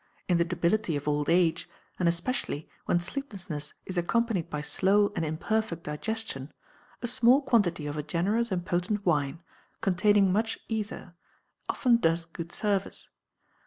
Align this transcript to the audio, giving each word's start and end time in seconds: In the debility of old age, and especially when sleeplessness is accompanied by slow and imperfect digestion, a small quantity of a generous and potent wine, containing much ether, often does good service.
In 0.27 0.37
the 0.37 0.43
debility 0.43 0.95
of 0.95 1.07
old 1.07 1.29
age, 1.29 1.69
and 1.99 2.09
especially 2.09 2.67
when 2.85 2.99
sleeplessness 2.99 3.75
is 3.85 3.99
accompanied 3.99 4.49
by 4.49 4.61
slow 4.61 5.13
and 5.15 5.23
imperfect 5.23 5.83
digestion, 5.83 6.51
a 7.03 7.07
small 7.07 7.39
quantity 7.39 7.85
of 7.85 7.95
a 7.97 8.01
generous 8.01 8.51
and 8.51 8.65
potent 8.65 9.05
wine, 9.05 9.43
containing 9.79 10.31
much 10.31 10.57
ether, 10.67 11.13
often 11.69 11.97
does 11.97 12.25
good 12.25 12.51
service. 12.51 13.09